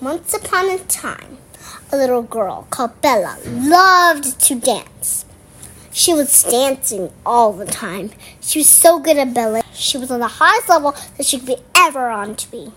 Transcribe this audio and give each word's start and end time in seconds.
Once 0.00 0.32
upon 0.32 0.70
a 0.70 0.78
time, 0.78 1.38
a 1.90 1.96
little 1.96 2.22
girl 2.22 2.68
called 2.70 3.00
Bella 3.00 3.36
loved 3.44 4.40
to 4.42 4.54
dance. 4.54 5.24
She 5.92 6.14
was 6.14 6.44
dancing 6.44 7.12
all 7.26 7.52
the 7.52 7.66
time. 7.66 8.12
She 8.40 8.60
was 8.60 8.68
so 8.68 9.00
good 9.00 9.18
at 9.18 9.34
ballet. 9.34 9.62
She 9.74 9.98
was 9.98 10.12
on 10.12 10.20
the 10.20 10.28
highest 10.28 10.68
level 10.68 10.94
that 11.16 11.26
she 11.26 11.38
could 11.38 11.48
be 11.48 11.56
ever 11.76 12.10
on 12.10 12.36
to 12.36 12.48
be. 12.48 12.70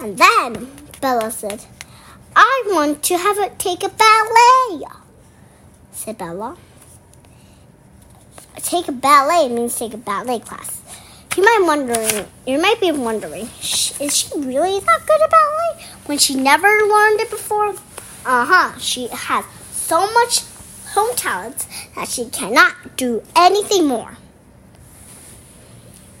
And 0.00 0.18
then 0.18 0.72
Bella 1.00 1.30
said, 1.30 1.64
I 2.34 2.64
want 2.66 3.04
to 3.04 3.18
have 3.18 3.38
it 3.38 3.60
take 3.60 3.84
a 3.84 3.88
ballet. 3.88 4.84
Said 5.92 6.18
Bella. 6.18 6.56
Take 8.56 8.88
a 8.88 8.92
ballet 8.92 9.48
means 9.48 9.78
take 9.78 9.94
a 9.94 9.96
ballet 9.96 10.40
class. 10.40 10.80
You 11.36 11.44
might 11.44 11.62
wondering, 11.62 12.26
you 12.46 12.60
might 12.60 12.80
be 12.80 12.90
wondering, 12.90 13.48
is 13.60 14.16
she 14.16 14.28
really 14.40 14.80
that 14.80 15.06
good 15.06 15.22
at 15.22 15.30
ballet 15.30 15.65
when 16.06 16.18
she 16.18 16.34
never 16.34 16.68
learned 16.68 17.20
it 17.20 17.30
before? 17.30 17.70
Uh 18.24 18.44
huh. 18.44 18.78
She 18.78 19.08
has 19.08 19.44
so 19.70 20.10
much 20.12 20.42
home 20.94 21.14
talent 21.16 21.66
that 21.94 22.08
she 22.08 22.26
cannot 22.26 22.96
do 22.96 23.22
anything 23.34 23.86
more. 23.86 24.16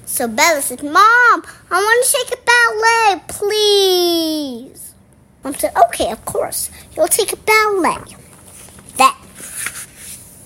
So 0.04 0.28
Bella 0.28 0.62
said, 0.62 0.82
Mom, 0.82 0.94
I 0.94 1.42
want 1.70 2.06
to 2.06 2.12
take 2.12 2.38
a 2.38 2.42
ballet, 2.46 3.22
please. 3.28 4.94
Mom 5.42 5.54
said, 5.54 5.72
Okay, 5.86 6.10
of 6.10 6.24
course. 6.24 6.70
You'll 6.96 7.08
take 7.08 7.32
a 7.32 7.36
ballet. 7.36 8.16
Then 8.96 9.12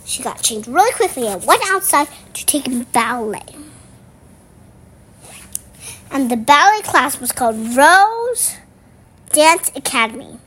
she 0.04 0.22
got 0.22 0.42
changed 0.42 0.66
really 0.66 0.92
quickly 0.92 1.26
and 1.28 1.44
went 1.44 1.62
outside 1.66 2.08
to 2.34 2.46
take 2.46 2.66
a 2.66 2.84
ballet 2.86 3.60
and 6.10 6.30
the 6.30 6.36
ballet 6.36 6.82
class 6.82 7.20
was 7.20 7.32
called 7.32 7.56
Rose 7.76 8.56
Dance 9.32 9.70
Academy. 9.76 10.38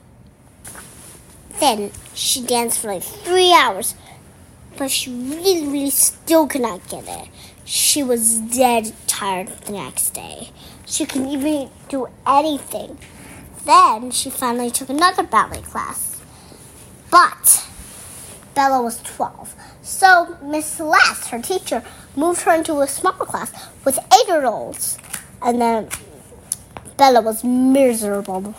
Then 1.62 1.92
she 2.14 2.46
danced 2.46 2.82
for 2.82 2.88
like 2.90 3.02
three 3.02 3.54
hours, 3.54 3.96
but 4.78 4.92
she 4.92 5.10
really, 5.10 5.66
really 5.66 5.90
still 5.90 6.48
could 6.48 6.64
not 6.64 6.86
get 6.90 7.08
it. 7.08 7.30
She 7.64 8.04
was 8.04 8.40
dead 8.40 8.92
tired 9.08 9.48
the 9.48 9.72
next 9.72 10.10
day. 10.10 10.50
She 10.86 11.06
couldn't 11.06 11.30
even 11.30 11.70
do 11.88 12.08
anything. 12.28 12.98
Then 13.66 14.12
she 14.12 14.30
finally 14.30 14.70
took 14.70 14.90
another 14.90 15.24
ballet 15.24 15.62
class. 15.62 16.20
But 17.10 17.66
Bella 18.54 18.82
was 18.82 19.02
12. 19.04 19.56
So 19.82 20.38
Miss 20.44 20.66
Celeste, 20.66 21.30
her 21.30 21.42
teacher, 21.42 21.84
moved 22.18 22.42
her 22.42 22.54
into 22.54 22.82
a 22.82 22.88
smaller 22.88 23.26
class 23.26 23.54
with 23.86 23.98
eight 23.98 24.28
year 24.28 24.46
olds. 24.46 24.98
And 25.42 25.62
then 25.62 25.88
Bella 26.98 27.22
was 27.22 27.46
miserable. 27.46 28.54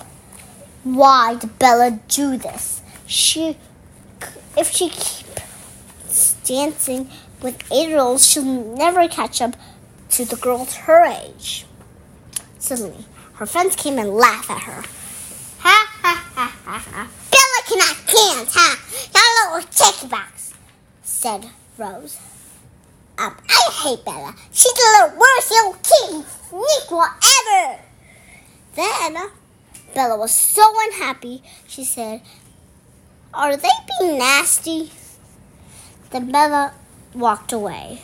Why 0.85 1.37
did 1.37 1.59
Bella 1.59 1.99
do 2.09 2.37
this? 2.37 2.83
She, 3.07 3.57
if 4.57 4.71
she 4.71 4.91
keeps 4.91 6.35
dancing 6.45 7.09
with 7.43 7.63
eight-year-olds, 7.73 8.29
she'll 8.29 8.45
never 8.45 9.09
catch 9.09 9.41
up 9.41 9.57
to 10.11 10.27
the 10.27 10.37
girls 10.37 10.75
her 10.75 11.05
age. 11.05 11.65
Suddenly, 12.59 13.07
her 13.35 13.47
friends 13.47 13.77
came 13.77 13.99
and 13.99 14.11
laughed 14.11 14.51
at 14.51 14.63
her. 14.63 14.83
Ha 15.61 15.89
ha 16.03 16.25
ha 16.35 16.53
ha! 16.67 17.09
Bella 17.31 17.61
cannot 17.67 18.07
dance, 18.07 18.55
ha! 18.55 18.79
That 19.13 19.51
little 19.55 19.69
chicken 19.71 20.09
box, 20.11 20.53
said 21.03 21.49
Rose. 21.79 22.19
Um, 23.17 23.37
I 23.49 23.71
hate 23.83 24.05
Bella. 24.05 24.35
She's 24.53 24.73
the 24.75 25.15
worst 25.17 25.51
little 25.51 25.77
kitty 25.83 26.25
sneak 26.51 26.93
ever. 26.93 27.81
Then 28.75 29.31
Bella 29.95 30.19
was 30.19 30.33
so 30.33 30.63
unhappy. 30.87 31.43
She 31.67 31.85
said, 31.85 32.21
"Are 33.33 33.57
they 33.57 33.69
being 34.01 34.19
nasty?" 34.19 34.91
Then 36.11 36.31
Bella 36.33 36.75
walked 37.15 37.53
away. 37.53 38.03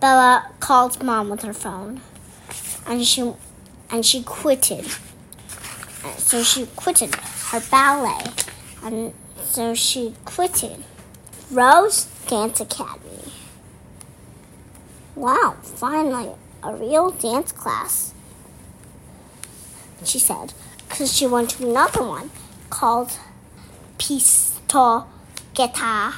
Bella 0.00 0.50
called 0.58 1.02
mom 1.02 1.28
with 1.28 1.42
her 1.42 1.52
phone, 1.52 2.00
and 2.86 3.06
she 3.06 3.32
and 3.90 4.04
she 4.04 4.22
quitted. 4.22 4.86
So 6.18 6.42
she 6.42 6.66
quitted 6.74 7.14
her 7.50 7.60
ballet, 7.70 8.24
and 8.82 9.14
so 9.44 9.74
she 9.74 10.14
quitted 10.24 10.82
Rose 11.50 12.06
Dance 12.26 12.60
Academy. 12.60 13.32
Wow, 15.14 15.56
finally, 15.62 16.32
a 16.62 16.74
real 16.74 17.10
dance 17.10 17.52
class. 17.52 18.14
She 20.04 20.18
said, 20.18 20.54
because 20.92 21.16
she 21.16 21.26
went 21.26 21.48
to 21.48 21.66
another 21.66 22.06
one 22.06 22.30
called 22.68 23.18
Pistol 23.96 25.08
Guitar 25.54 26.12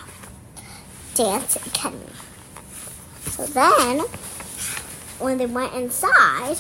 Dance 1.15 1.55
Academy. 1.65 2.03
So 3.27 3.47
then, 3.47 4.01
when 5.21 5.39
they 5.39 5.47
went 5.47 5.75
inside, 5.75 6.57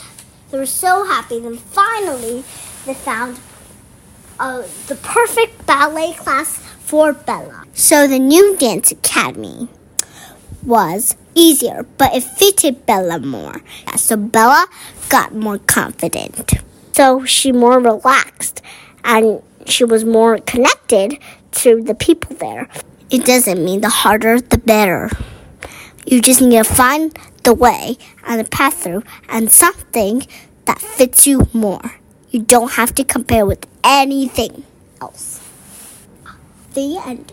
they 0.50 0.58
were 0.58 0.64
so 0.64 1.04
happy. 1.04 1.40
Then 1.40 1.56
finally, 1.56 2.44
they 2.86 2.94
found 2.94 3.40
uh, 4.38 4.62
the 4.86 4.94
perfect 4.94 5.66
ballet 5.66 6.12
class 6.12 6.58
for 6.58 7.12
Bella. 7.12 7.64
So 7.74 8.06
the 8.06 8.20
new 8.20 8.56
dance 8.56 8.92
academy 8.92 9.68
was 10.64 11.16
easier, 11.34 11.84
but 11.98 12.14
it 12.14 12.22
fitted 12.22 12.86
Bella 12.86 13.18
more. 13.18 13.60
So 13.96 14.16
Bella 14.16 14.68
got 15.08 15.34
more 15.34 15.58
confident. 15.58 16.54
So 16.94 17.24
she 17.24 17.50
more 17.50 17.80
relaxed 17.80 18.62
and 19.02 19.42
she 19.66 19.82
was 19.82 20.04
more 20.04 20.38
connected 20.38 21.18
to 21.50 21.82
the 21.82 21.94
people 21.96 22.36
there. 22.36 22.68
It 23.10 23.24
doesn't 23.24 23.64
mean 23.64 23.80
the 23.80 23.88
harder 23.88 24.40
the 24.40 24.58
better. 24.58 25.10
You 26.06 26.20
just 26.20 26.40
need 26.40 26.56
to 26.56 26.62
find 26.62 27.18
the 27.42 27.52
way 27.52 27.96
and 28.24 28.38
the 28.38 28.48
path 28.48 28.84
through 28.84 29.02
and 29.28 29.50
something 29.50 30.24
that 30.66 30.78
fits 30.78 31.26
you 31.26 31.48
more. 31.52 31.96
You 32.30 32.42
don't 32.42 32.74
have 32.74 32.94
to 32.94 33.02
compare 33.02 33.44
with 33.44 33.66
anything 33.82 34.62
else. 35.00 35.40
The 36.74 36.98
end. 37.04 37.32